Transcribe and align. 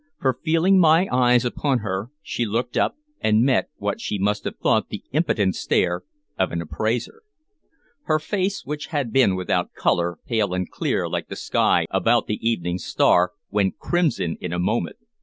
For, 0.19 0.39
feeling 0.43 0.79
my 0.79 1.07
eyes 1.11 1.45
upon 1.45 1.77
her, 1.85 2.09
she 2.23 2.43
looked 2.43 2.75
up 2.75 2.95
and 3.19 3.43
met 3.43 3.69
what 3.77 4.01
she 4.01 4.17
must 4.17 4.45
have 4.45 4.57
thought 4.57 4.89
the 4.89 5.03
impudent 5.11 5.55
stare 5.55 6.01
of 6.39 6.51
an 6.51 6.59
appraiser. 6.59 7.21
Her 8.05 8.17
face, 8.17 8.65
which 8.65 8.87
had 8.87 9.13
been 9.13 9.35
without 9.35 9.73
color, 9.73 10.17
pale 10.25 10.55
and 10.55 10.67
clear 10.67 11.07
like 11.07 11.27
the 11.27 11.35
sky 11.35 11.85
about 11.91 12.25
the 12.25 12.37
evening 12.41 12.79
star, 12.79 13.33
went 13.51 13.77
crimson 13.77 14.37
in 14.41 14.51
a 14.51 14.57
moment. 14.57 14.97